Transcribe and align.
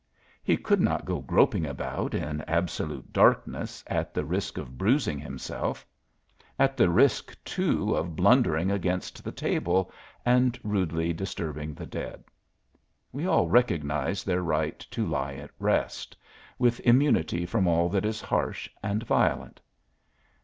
He 0.43 0.57
could 0.57 0.81
not 0.81 1.05
go 1.05 1.19
groping 1.19 1.63
about 1.63 2.15
in 2.15 2.41
absolute 2.47 3.13
darkness 3.13 3.83
at 3.85 4.15
the 4.15 4.25
risk 4.25 4.57
of 4.57 4.75
bruising 4.75 5.19
himself 5.19 5.85
at 6.57 6.75
the 6.75 6.89
risk, 6.89 7.37
too, 7.43 7.95
of 7.95 8.15
blundering 8.15 8.71
against 8.71 9.23
the 9.23 9.31
table 9.31 9.91
and 10.25 10.59
rudely 10.63 11.13
disturbing 11.13 11.75
the 11.75 11.85
dead. 11.85 12.23
We 13.11 13.27
all 13.27 13.47
recognize 13.47 14.23
their 14.23 14.41
right 14.41 14.79
to 14.89 15.05
lie 15.05 15.33
at 15.35 15.51
rest, 15.59 16.17
with 16.57 16.79
immunity 16.79 17.45
from 17.45 17.67
all 17.67 17.87
that 17.89 18.03
is 18.03 18.21
harsh 18.21 18.67
and 18.81 19.03
violent. 19.03 19.61